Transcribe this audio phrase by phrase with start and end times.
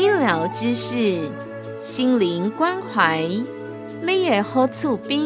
[0.00, 1.30] 医疗知识，
[1.78, 3.22] 心灵关怀，
[4.00, 5.20] 你也好厝边。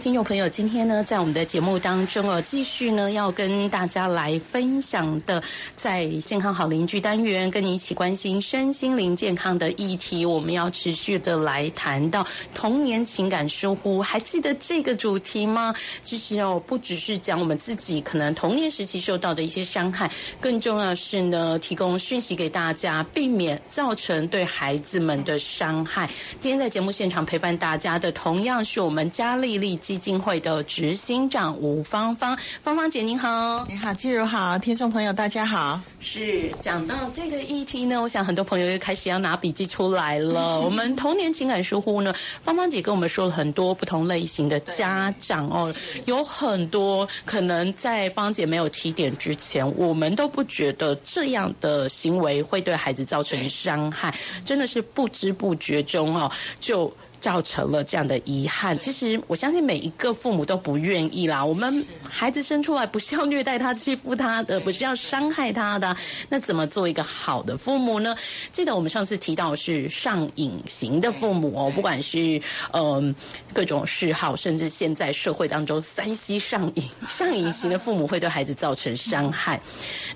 [0.00, 5.42] 听众朋友，今天呢，在我们的节目当中哦，继续呢要跟大家来分享的，
[5.76, 15.74] 在健康好邻居单元，跟你一起关心身心灵健康的议题，我们要持续的来谈到童年情感疏忽，还记得这个主题吗？
[16.02, 26.08] 其实哦，不只是讲我们自己可能童年时期受到的一些伤害，更重要是呢，提供讯息给大家，避免造成对孩子们的伤害。
[26.38, 29.78] 今天在节目现场陪伴大家的，同样是我们嘉丽丽。
[29.90, 35.80] 基金会的执行长吴芳芳，芳芳姐您好，你好，季如好，听众朋友大家好。
[35.98, 40.60] 是讲到这个议题呢，我想很多朋友又开始要拿笔记出来了。
[40.62, 56.94] 我们童年情感疏忽呢，芳芳姐跟我们说了很多不同类型的家长哦，有很多可能在芳姐没有提点之前，我们都不觉得这样的行为会对孩子造成伤害，真的是不知不觉中哦就。
[57.20, 58.76] 造成了这样的遗憾。
[58.76, 61.44] 其实我相信每一个父母都不愿意啦。
[61.44, 65.96] 我们孩子生出来不是要虐待他、欺负他的，不是要伤害他的。
[66.28, 68.16] 那怎么做一个好的父母呢？
[68.50, 72.40] 记得我们上次提到是上瘾型的父母哦，不管是
[72.72, 73.14] 嗯
[73.52, 79.60] 各种嗜好，甚至现在社会当中三 C 上瘾、上瘾型的父母会对孩子造成伤害。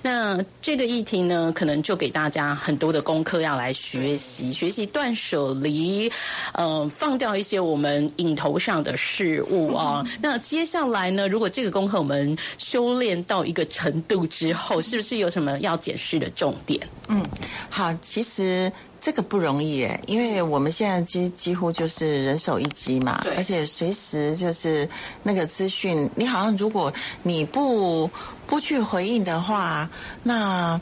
[0.01, 6.11] 那这个议题呢，可能就给大家很多的功课要来学习，学习断舍离，
[6.53, 6.89] 嗯。
[6.95, 11.27] 放掉一些我们影头上的事物啊，那接下来呢？
[11.27, 16.79] 如果这个功课我们修炼到一个程度之后，是不是有什么要检视的重点？
[17.07, 17.23] 嗯，
[17.69, 18.71] 好，其实
[19.05, 24.89] 这个不容易耶，因为我们现在几几乎就是人手一机嘛，而且随时就是
[25.21, 28.09] 那个资讯，你好像如果你不
[28.47, 29.87] 不去回应的话，
[30.23, 30.81] 那。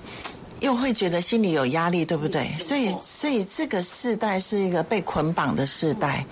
[0.61, 2.49] 又会觉得心里有压力，对不对？
[2.57, 6.25] 所以，所以这个世代是一个被捆绑的世代。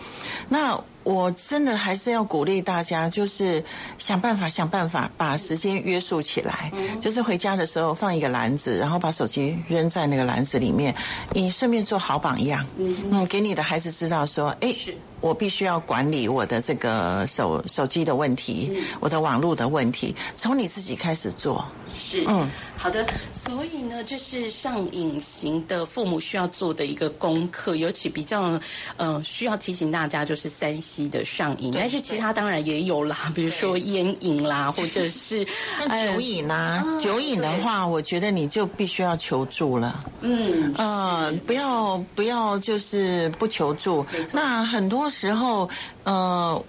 [0.47, 3.63] 那我真的还是要鼓励大家，就是
[3.97, 6.71] 想办法，想办法把时间约束起来。
[6.99, 10.93] 就是回家的时候放一个篮子，然后把手机扔在那个篮子里面。
[11.33, 14.75] 你顺便做好榜样，嗯，给你的孩子知道说，哎，
[15.21, 21.63] 我必须要管理我的这个手手机的问题，我的网络的问题，从你自己开始做。
[21.93, 23.05] 是，嗯，好的。
[23.31, 28.59] 所以呢，这是上瘾型的父母需要做的一个功课，尤其比较，
[28.95, 36.83] 呃，需要提醒大家就是三 C 的上瘾，但是其他当然也有啦，比如说烟瘾啦， 或者是酒瘾啦。
[36.97, 40.03] 酒瘾的话，我觉得你就必须要求助了。
[40.21, 44.05] 嗯，呃，不要不要就是不求助。
[44.31, 45.69] 那很多时候，
[46.05, 46.65] 呃。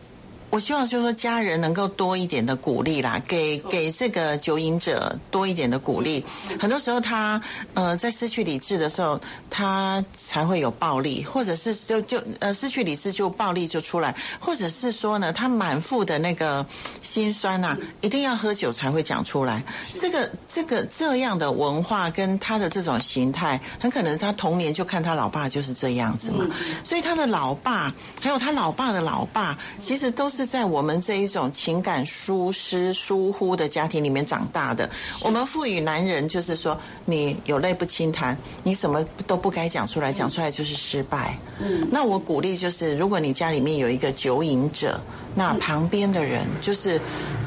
[0.53, 6.23] 我希望就是说，家人能够多一点的鼓励啦，给给这个酒瘾者多一点的鼓励。
[6.61, 7.41] 很多时候，他
[7.73, 9.19] 呃在失去理智的时候，
[9.49, 16.67] 他才会有暴力，或者是就就呃失去理智就暴力就出来，或者是说呢，他满腹的那个
[17.01, 19.63] 心酸呐，一定要喝酒才会讲出来。
[19.99, 26.45] 这个这个这样的文化跟他的这种形态，很可能他童年就看他老爸就是这样子嘛，
[26.84, 27.91] 所以他的老爸
[28.21, 30.41] 还有他老爸的老爸，其实都是。
[30.42, 34.91] 是在我们这一种情感疏失疏忽的家庭里面长大的。
[35.22, 41.38] 我们赋予男人就是说，你有泪不轻弹，你什么都不该讲出来，讲出来就是失败。
[41.60, 45.00] 嗯，那我鼓励就是，如果你家里面有一个酒瘾者，
[45.34, 47.01] 那旁边的人就是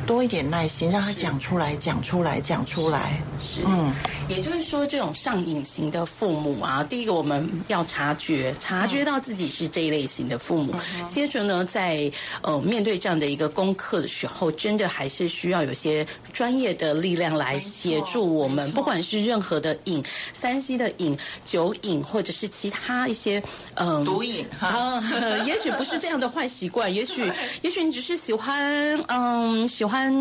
[0.06, 3.20] 多一点耐心，让他讲出来，讲出来，讲出来。
[3.48, 3.94] 是嗯，
[4.28, 10.74] 也就是说，这种上瘾型的父母啊，第一个我们要察觉，察觉到自己是这一类型的父母。
[11.08, 12.12] 接着呢，在
[12.42, 18.72] 呃面对这样的一个功课的时候，真的还是需要有些专业的力量来协助我们。
[18.72, 20.04] 不管是任何的瘾，
[20.34, 21.16] 三 C 的瘾、
[21.46, 23.42] 酒瘾，或者是其他一些
[23.76, 25.00] 嗯毒瘾啊，
[25.46, 29.96] 也许不是这样的坏习惯，也许 也许你只是喜欢嗯喜欢。
[29.96, 30.14] 欢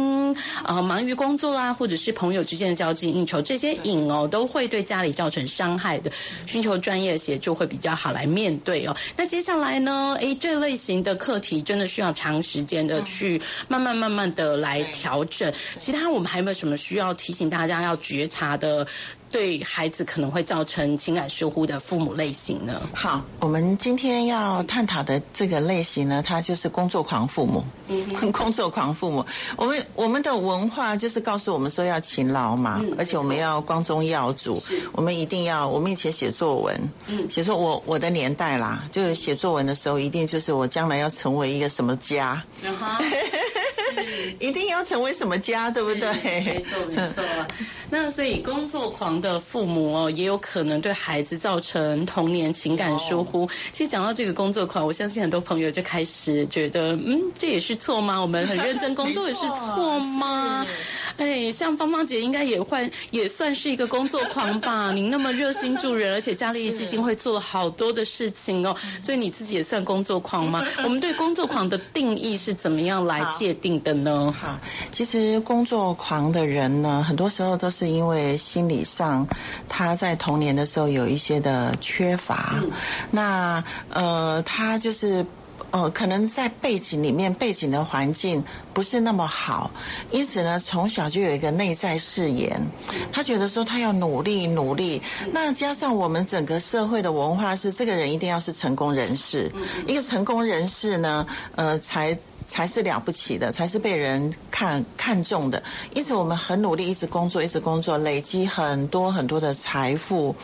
[0.65, 6.09] 呃忙于工作啦，或者是朋友之间的交际应酬，这些瘾哦都会对家里造成伤害的，
[6.47, 8.95] 寻求专业协助会比较好来面对哦。
[9.17, 15.53] 那接下来呢，诶，这类型的课题真的需要长时间的去慢慢慢慢的来调整。
[15.77, 18.87] 其他我们还有没有什么需要提醒大家要觉察的？
[19.35, 22.81] 对孩子可能会造成情感疏忽的父母类型呢？
[22.95, 27.65] 好，我们今天要探讨的这个类型呢，它就是工作狂父母。
[27.89, 29.27] 嗯， 工作狂父母，
[29.57, 42.41] 我们我们的文化就是告诉我们说要勤劳嘛，而且我们要光宗耀祖，我们一定要，我们以前写作文，嗯，写作我我的年代啦，就是写作文的时候，一定就是我将来要成为一个什么家。
[44.39, 46.09] 一定要成为什么家，对不对？
[46.23, 47.25] 没错，没错。
[47.91, 53.49] 那所以工作狂的父母哦，也有可能对孩子造成童年情感疏忽。
[53.73, 58.19] 其实讲到这个工作狂，我相信很多朋友就开始觉得，嗯，这也是错吗？
[58.19, 60.67] 我们很认真工作也是错吗？
[61.17, 64.91] 哎，像芳芳姐应该也会也算是一个工作狂吧？
[64.95, 70.65] 您那么热心助人，而且嘉利基金会做了好多的事情哦，所以你自己也算工作狂吗？
[70.85, 74.35] 我们对工作狂的定义是怎么样来界定的呢？
[74.39, 74.59] 好，
[74.91, 79.27] 其实工作狂的人呢，很多时候都是因为心理上
[79.69, 82.55] 他在童年的时候有一些的缺乏，
[83.11, 85.25] 那呃，他就是
[85.71, 88.45] 呃，可能在背景里面背景的环境。
[88.75, 89.71] 不是那么好，
[90.11, 92.61] 因此呢，从小就有一个内在誓言，
[93.13, 95.01] 他觉得说他要努力努力。
[95.31, 99.49] 那加上我们整个社会的文化是，这个人一定要是成功人士，
[99.87, 101.25] 一个成功人士呢，
[101.55, 102.19] 呃，才
[102.49, 105.63] 才是了不起的，才是被人看看重的。
[105.95, 110.35] 因此，我们很努力，一直工作，一直工作，累积很多很多的财富。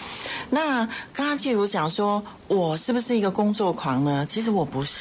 [0.50, 4.24] 那刚刚季如讲说，我是不是一个工作狂呢？
[4.28, 4.99] 其实我不是，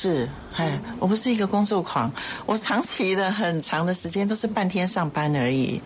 [0.55, 2.11] 哎，我不是一个工作狂，
[2.45, 3.29] 我长期的。
[3.39, 5.79] 很长的时间都是半天上班而已。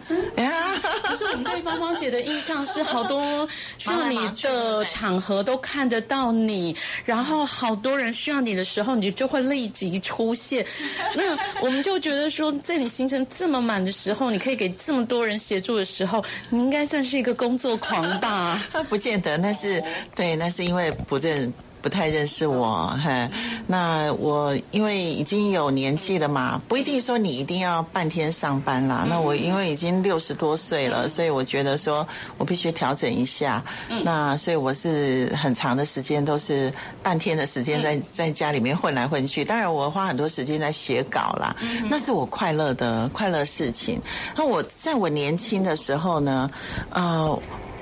[1.04, 6.76] 可是我们对芳芳姐的印象是，好多需要你的场合都看得到你，
[7.06, 10.66] 然后好多人需要你的时候，你就会立即出现。
[11.14, 18.60] 那我们就觉得说，在你行程这么满的时候，你可以给这么多人协助的时候，你应该算是一个工作狂吧？
[18.90, 19.84] 不见得，那是
[20.16, 21.54] 对，那是因为不认。
[21.84, 23.30] 不太认识我，嘿，
[23.68, 29.06] 那我因为已经有年纪了嘛，不一定说你一定要半天上班啦。
[29.10, 32.08] 那我因为已经六十多岁了，所以我觉得说
[32.38, 33.62] 我必须调整一下。
[34.02, 39.44] 那所以我是很长的时间都是半天的时间在在家里面混来混去。
[39.44, 41.54] 当然我花很多时间在写稿啦，
[41.90, 44.00] 那是我快乐的快乐事情。
[44.38, 46.50] 那我在我年轻的时候呢，
[46.92, 47.38] 呃。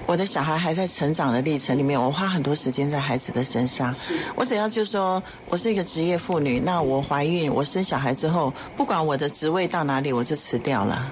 [0.06, 3.96] 我的小孩还在成长的历程里面，我花很多时间在孩子的身上。
[4.36, 11.12] 我只要就说，我是一个职业妇女，那我怀孕，我生小孩之后，不管我的职位到哪里，我就辞掉了。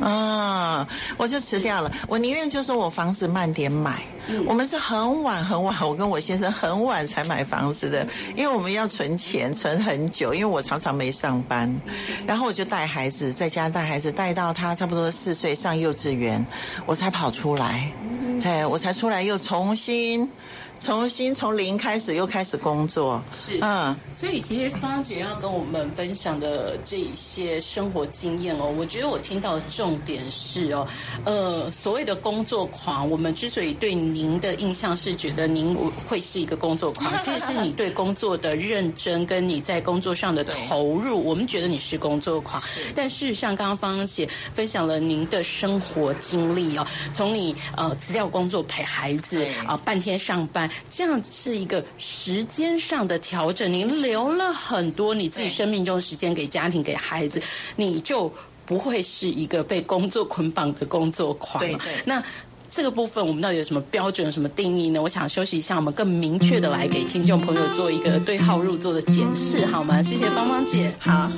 [0.00, 0.86] 啊，
[1.16, 1.90] 我就辞掉了。
[2.06, 4.02] 我宁愿就说我房子慢点买。
[4.46, 10.34] 我们是很晚很晚，我跟我先生很晚才买房子的，因为我们要存钱，存很久。
[10.34, 11.74] 因为我常常没上班，
[12.26, 16.44] 然后我就带孩子在家带孩子，带到他差不多四岁上幼稚园，
[16.86, 17.90] 我才跑出来。
[18.44, 20.28] 哎，我才出来又重新。
[20.80, 23.22] 重新从零开始，又开始工作。
[23.38, 30.86] 是，嗯，所以其实芳姐要跟我们分享的这一些生活经验哦，我觉得我听到的重点是哦，
[31.24, 35.74] 呃，所谓的工作狂，我们之所以对您的印象是觉得您
[36.08, 42.62] 会是一个工作狂， 其实是你对工作的认真跟你在工作上的投入，我们觉得你是工作狂。
[42.94, 50.67] 但事实上，刚刚芳姐分享了您的生活经历哦，从你呃辞掉工作陪孩子啊，半天上班。
[50.90, 57.40] 这样是一个时间上的调整，您留了很多你自己生命中的时间给家庭、给孩子，
[57.76, 58.32] 你就
[58.66, 61.58] 不会是一个被工作捆绑的工作狂。
[61.62, 62.22] 对，那
[62.70, 65.00] 这个部分我们到底有什么标准、什么定义呢？
[65.00, 70.02] 我想休息一下，我们更明确的来给听众朋友做一个对号入座的检视，好吗？
[70.02, 71.32] 谢谢芳芳姐，好。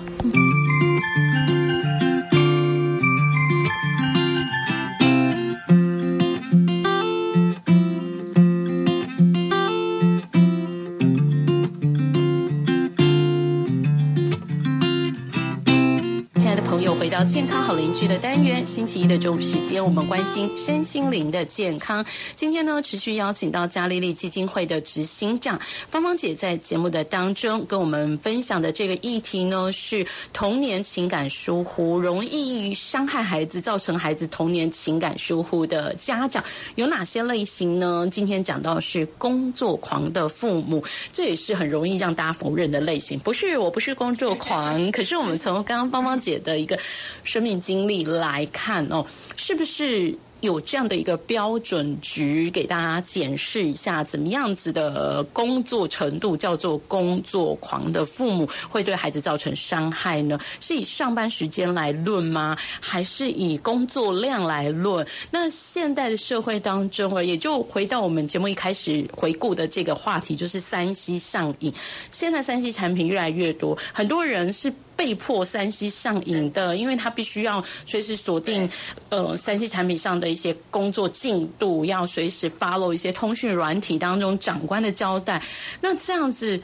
[17.25, 22.05] 健康好邻居的单元，星期一的中午时间，我们关心身心灵的健康。
[22.35, 36.43] 今天呢，持续邀请到嘉丽丽基金会的执行长芳芳姐，在节目的当中跟我们分享的这个议题呢，是童年情感疏忽，容易伤害孩子，造成孩子童年情感疏忽的家长
[36.77, 38.09] 有哪些类型呢？
[38.11, 43.19] 今天讲到是工作狂的父母，这也是很容易让大家否认的类型。
[43.19, 46.79] 不是，我不是工作狂，可是我们从刚刚芳芳姐的一个
[47.25, 49.05] 生命经历来看哦，
[49.37, 50.15] 是不是？
[50.41, 60.41] 有这样的一个标准值给大家检视一下，怎么样子的工作程度叫做工作狂的父母会对孩子造成伤害呢？
[60.59, 62.57] 是以上班时间来论吗？
[62.81, 65.07] 还是以工作量来论？
[65.31, 71.71] 那现代的社会当中啊，也就回到我们节目一开始回顾的这个话题，就是三 C 上瘾。
[72.11, 74.73] 现在三 C 产品越来越多，很多人是。
[75.01, 78.69] 被迫三 C 上瘾的，因为他必须要随时锁定，
[79.09, 85.43] 呃，三 C 产品上的一些工作进度，要随时 follow 一些通讯软体当中长官的交代。
[85.81, 86.61] 那这样子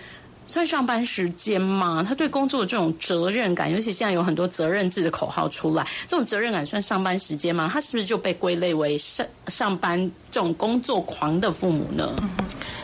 [0.46, 2.04] 算上班时间吗？
[2.06, 7.70] 他对工作的这种责任感，尤其现在有很多责任制的口号出来，这种责任感算上班时间吗？
[7.72, 9.98] 他是不是就被归类为上上班
[10.30, 12.14] 这种工作狂的父母呢？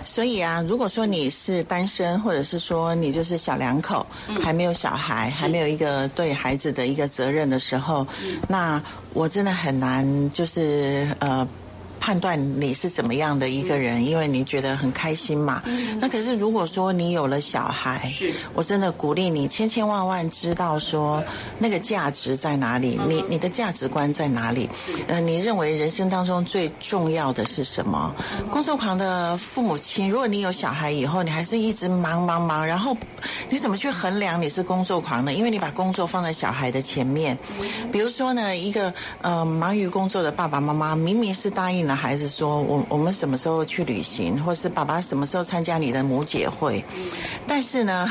[0.05, 4.07] 所以啊，如果说你是单身，或者是说你就是小两口，
[4.43, 8.07] 还没有小孩，还没有一个对孩子的一个责任的时候，
[8.49, 8.83] 那
[9.13, 11.47] 我真的很难，就是呃。
[12.03, 15.63] 判断你是怎么样的一个人，因为你觉得很开心嘛。
[16.01, 21.23] 那可是如果说你有了小孩，是我真的鼓励你千千万万知道说
[21.61, 24.69] 那个价值在哪里，你你的价值观在哪里？
[25.07, 28.13] 呃，你认为人生当中最重要的是什么？
[28.51, 32.97] 工作狂的父母亲，如果你有小孩以后，你还是一直忙忙忙，然后
[33.53, 35.35] 你怎么去衡量你是工作狂呢？
[35.35, 37.37] 因为你把工作放在小孩的前面。
[37.93, 38.91] 比如说呢，一个
[39.21, 41.95] 呃忙于工作的爸爸妈妈，明明是答应了。
[41.95, 46.83] 孩子说：“我我们什么时候去旅行，或是爸爸什么时候参加你的母姐会？
[47.47, 48.11] 但是呢，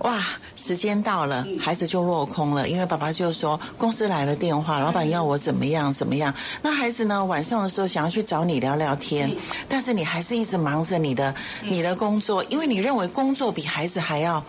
[0.00, 0.22] 哇，
[0.64, 6.32] 时间到了，孩子就落空了，因为爸爸就说公司来了电话，老板要我怎么样怎么样。
[6.62, 9.34] 那孩子呢，晚上的时候想要去找你聊聊天，
[9.68, 14.42] 但是你还是一直忙着你的你的工作，因为你认为工作比孩子还要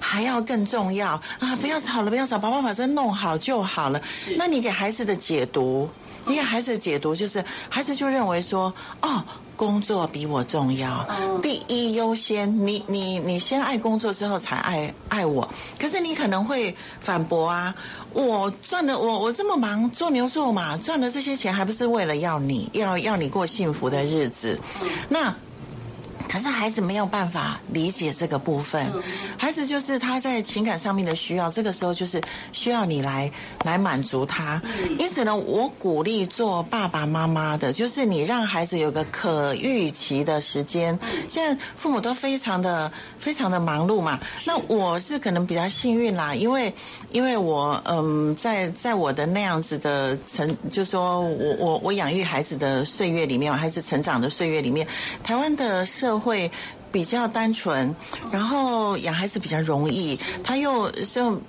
[0.00, 1.56] 还要更重要啊！
[1.60, 4.02] 不要吵了，不要吵，爸爸把这弄好就好了。
[4.36, 5.88] 那你给孩子的解读？”
[6.26, 8.72] 因为孩子的解读就是，孩子就认为说，
[9.02, 9.22] 哦，
[9.56, 11.06] 工作比我重要，
[11.42, 12.66] 第一优先。
[12.66, 15.48] 你你你先爱工作之后才爱爱我。
[15.78, 17.74] 可是你可能会反驳啊，
[18.12, 24.58] 我赚的我我这么忙做牛做马赚的这些钱，还不是为了要你要要你过幸福的日子？
[25.08, 25.34] 那。
[26.28, 28.86] 可是孩子没有办法理解这个部分，
[29.36, 32.20] 孩子就是他在情感上面的需要，这个时候就是
[32.52, 33.30] 需要你来
[33.64, 34.60] 来满足他。
[34.98, 40.98] 因此呢，我鼓励做爸爸妈妈的，就是你让孩子有个可预期的时间。
[41.28, 46.72] 现在父母都非常的非常的忙碌嘛，那我是可能比较幸运啦，因为
[47.10, 54.86] 因为我嗯，在在我的那样子的成，就说我我我养育孩子的岁月里面，孩子成长的岁月里面，
[55.24, 56.50] 台湾的社会
[56.90, 57.94] 比较单纯，
[58.32, 61.40] 然后养孩子比较容易，他又就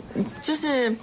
[0.41, 0.95] 就是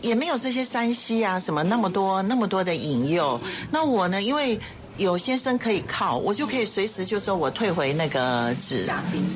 [0.00, 3.40] 也没有这些山西啊什么那么多那么多的引诱。
[3.70, 4.58] 那我呢，因为
[4.96, 8.84] 有先生可以靠，我就可以随时就说我退回那个职，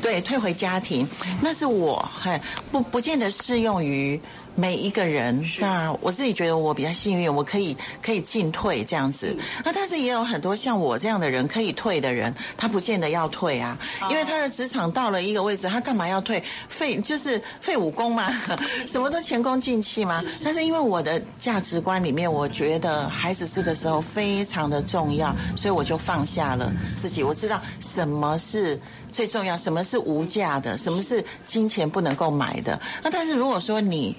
[0.02, 1.08] 对，退回家庭，
[1.40, 2.40] 那是我，嘿，
[2.72, 4.20] 不不见得适用于。
[4.58, 9.36] 每一个人，那我自己觉得我比较幸运，我可以可以进退这样子。
[9.64, 13.78] 那但是也有很多像我这样的人可以退的人，他不见得要退啊，
[14.10, 16.42] 因为他的职场到了一个位置，他干嘛要退？
[16.68, 18.32] 废 就是废武功嘛，
[18.88, 20.20] 什么都前功尽弃嘛。
[20.42, 27.22] 但是因为我的价值观里面，我觉得孩子这个时候非常的重要，所以我就放下了自己。
[27.22, 28.76] 我知道什么是
[29.12, 32.80] 最重要，什么是无价的，什么是金钱不能够买的。
[33.02, 34.16] 那但是如果说你。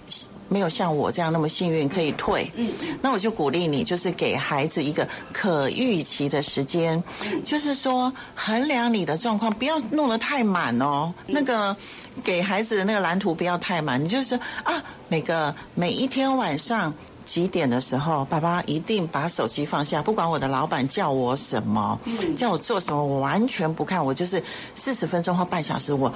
[0.52, 2.72] 没有像我这样那么幸运可以退，嗯，
[3.04, 7.04] 那我就鼓励你，就是给孩子一个可预期的时间，
[7.46, 11.14] 就是说衡量你的状况，不要弄得太满哦。
[11.28, 11.78] 那个
[12.24, 16.92] 给孩子的那个蓝图不要太满，你就是啊，每个每一天晚上
[17.30, 22.00] 几点的时候，爸爸一定把手机放下，不管我的老板叫我什么，
[22.36, 24.42] 叫我做什么，我完全不看，我就是
[24.74, 26.12] 四十分钟或半小时，我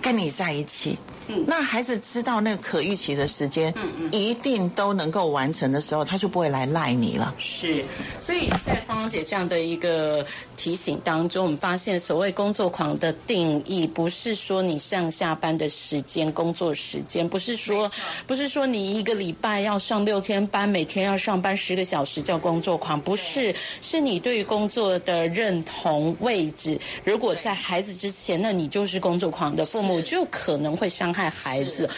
[0.00, 0.98] 跟你在一起。
[1.46, 3.74] 那孩子知道那个可预期的时间，
[4.10, 7.34] 一定都能够完成的时候，他就不会来赖你了。
[7.36, 7.84] 是，
[8.18, 10.24] 所以在芳芳姐这样的一个
[10.58, 17.90] 提醒当中，我们发现所谓工作狂的定义，不是说你上下班的时间、工作时间，不是说
[18.26, 26.78] 不是说你一个礼拜要上六天班，每天要上班十个小时叫工作狂，不是，是你对于工作的认同位置。
[27.04, 31.08] 如果在孩子之前，那你就是工作狂的父母，就可能会伤。
[31.08, 31.88] 害孩子，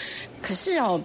[0.41, 0.99] 可是哦，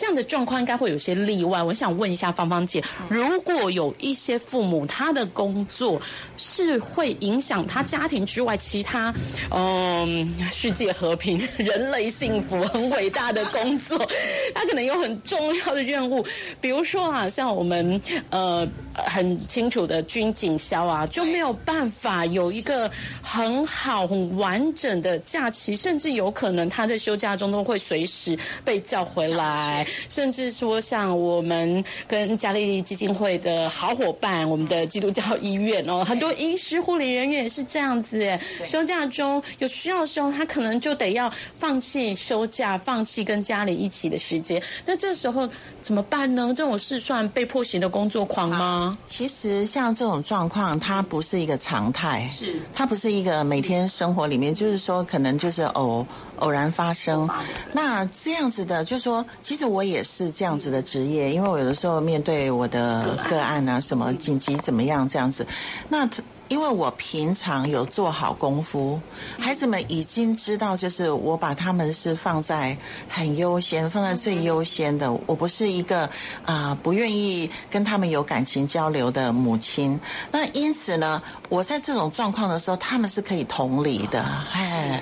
[0.00, 1.62] 这样的状况应该会有些例外。
[1.62, 6.00] 我想问一下芳芳姐，如果有一些父母他的工作
[6.38, 9.12] 是会影响他家庭之外其他，
[9.50, 13.98] 嗯，世界和平、人类幸福很伟大的工作，
[14.54, 16.24] 他可能有很重要的任务，
[16.62, 18.66] 比如说啊，像我们呃
[19.02, 22.90] 很清楚的军警消啊，就没有办法有一个
[23.22, 44.62] 很好很完整的假期，甚至有可能他在休假中都会随时被叫回来，甚至说像我们跟嘉利基金会的好伙伴，我们的基督教医院哦，很多医师、护理人员也是这样子诶，休假中有需要的时候，他可能就得要放弃休假，放弃跟家里一起的时间。
[44.84, 45.48] 那这时候
[45.82, 46.52] 怎么办呢？
[46.54, 48.96] 这种是算被迫型的工作狂吗？
[49.06, 56.06] 其实像这种状况，它不是一个常态，是它不是一个每天生活里面，就是说可能就是偶
[56.40, 57.26] 偶然发生。
[57.72, 65.46] 那这样子的，就是说，其实我也是这样子的职业，因为我有的时候面对我的个案啊，什么紧急怎么样这样子，
[65.88, 66.06] 那。
[66.50, 69.00] 因为我平常有做好功夫，
[69.38, 72.76] 孩子们已经知道，就是我把他们是放在
[73.08, 75.12] 很优先，放在最优先的。
[75.26, 76.10] 我不是一个
[76.44, 79.96] 啊不愿意跟他们有感情交流的母亲。
[80.32, 84.20] 那因此呢，我在这种状况的时候，他们是可以同理的，
[84.52, 85.00] 哎。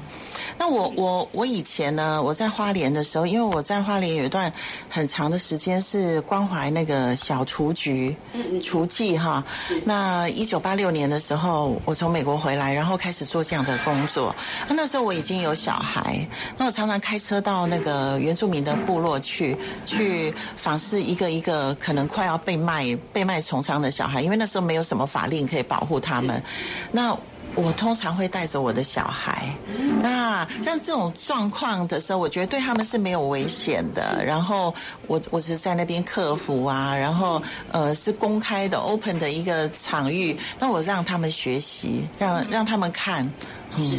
[0.58, 4.52] 那我我我以前呢，我在花莲的时候，因为我在花莲有一段
[4.88, 8.14] 很长的时间是关怀那个小雏菊，
[8.60, 9.42] 雏妓哈。
[9.84, 14.34] 那一九八六年的时候，我从美国回来，然后开始做这样的工作。
[14.68, 26.42] 那时候我已经有小孩，那我常常开车到那个原住民的部落去，去访视一个一个可能快要被卖被卖从仓的小孩，因为那时候没有什么法令可以保护他们。
[26.90, 27.16] 那
[27.60, 29.52] 我通常会带着我的小孩，
[30.00, 34.24] 那像这种状况的时候，我觉得对他们是没有危险的。
[34.24, 34.72] 然后
[35.08, 43.28] 我我是在那边客服啊，然后呃是公开的 open 的一个场域，那我让他们学习，让让他们看。
[43.76, 43.92] 是，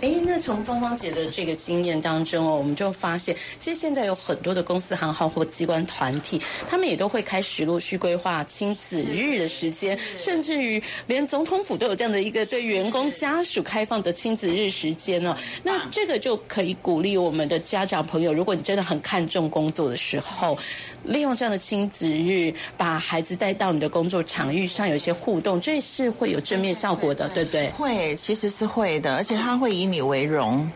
[0.00, 15.36] 哎，那从芳芳姐的这个经验当中哦，我们就发现，其实现在有很多的公司行号或机关团体，他们也都会开始陆续规划亲子日的时间，甚至于连总统府都有这样的一个对员工家属开放的亲子日时间呢。
[15.62, 20.56] 那这个就可以鼓励我们的家长朋友，如果你真的很看重工作的时候，
[21.04, 27.68] 利用这样的亲子日，把孩子带到你的工作场域上，有一些互动，这是会有正面效果的，对不对？
[27.70, 29.17] 会，其实是会的。
[29.18, 30.70] 而且他会以你为荣，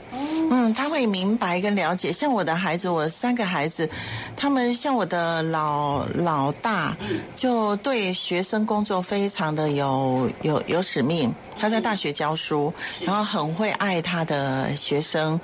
[0.51, 2.13] 嗯，他会明白跟了解。
[2.13, 3.89] 像我的孩子，我三个孩子，
[4.37, 6.97] 他们像我的老老大，
[7.37, 11.33] 就对学生工作非常的有有有使命。
[11.57, 15.39] 他在大学教书，然后很会爱他的学生。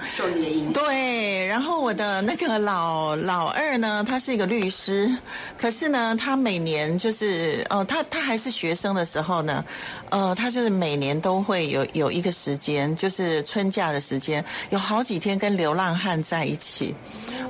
[0.75, 5.13] 对，然后我的那个老老二呢，他是一个律师，
[5.61, 9.65] 可是呢，他每年就是呃，他他还是学生的时候呢，
[10.11, 16.95] 呃，他就是每年都会有有一个时间，就是春假的时间，有好几天跟流浪汉在一起。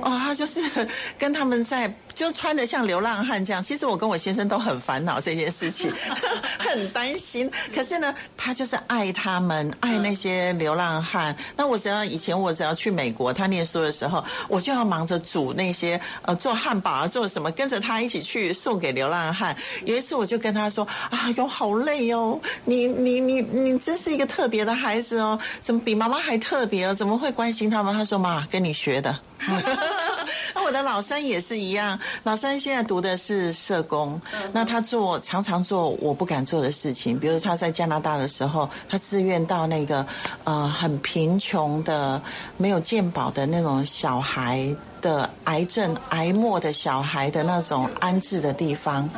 [0.01, 0.59] 哦，他就是
[1.15, 1.93] 跟他们在。
[2.19, 5.89] 就穿的像流浪汉这样，其实我跟我先生都很烦恼这件事情，
[6.59, 7.49] 很担心。
[7.73, 11.33] 可是呢，他就是爱他们，爱那些流浪汉。
[11.55, 19.55] 那我只要以前我只要去美国，他念书的时候，我就要忙着煮那些呃做汉堡啊，做什么，跟着他一起去送给流浪汉。
[19.85, 26.93] 有一次我就跟他说：“啊哟，好累哦，你你你你真是一个特别的孩子哦，怎么比妈妈还特别哦？
[26.93, 29.17] 怎么会关心他们？”他说：“妈，跟你学的。”
[30.81, 34.19] 老三也是一样，老三现在读的是社工，
[34.51, 40.05] 那他做常常做我不敢做的事情，比如他在加拿大的时候，他自愿到那个
[40.43, 42.21] 呃很贫穷的、
[42.57, 44.67] 没有健保的那种小孩
[45.01, 49.09] 的癌症癌末的小孩的那种安置的地方，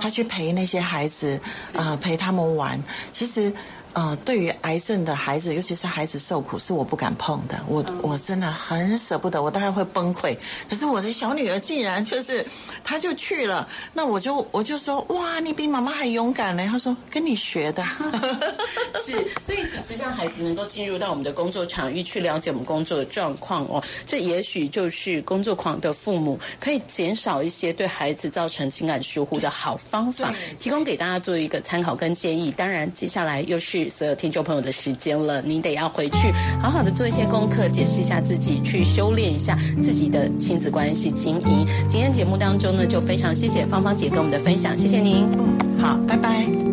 [0.00, 1.40] 他去陪那些孩子
[1.74, 3.52] 啊，陪他们玩，其实。
[3.92, 7.60] 呃，对于癌症的孩子，尤其是孩子受苦，是我不敢碰的。
[7.66, 10.36] 我我真的很舍不得，我大概会崩溃。
[10.68, 12.46] 可是我的小女儿竟然就是，
[12.84, 13.68] 她就去了。
[13.92, 16.64] 那我就我就说，哇，你比妈妈还勇敢呢。
[16.70, 17.84] 她说，跟你学的。
[19.04, 32.52] 是，所以其实让孩子能够进入到我们的工作场域去了解我们工作的状况哦，这也许就是工作狂的父母可以减少一些对孩子造成情感疏忽的好方法，提供给大家做一个参考跟建议。
[32.52, 33.79] 当然，接下来又是。
[33.88, 41.66] 所有听众朋友的时间了，你得要回去好好的做一些功课，解释一下自己，去修炼一下自己的亲子关系经营。
[41.88, 45.26] 今天节目当中呢，就非常谢谢芳芳姐跟我们的分享，谢谢您。
[45.78, 46.69] 好，拜拜。